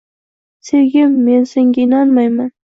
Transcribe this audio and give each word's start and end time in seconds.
Sevgim, 0.69 1.11
men 1.27 1.45
senga 1.53 1.81
inonmayman 1.85 2.51